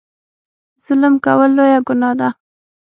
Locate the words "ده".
2.19-2.29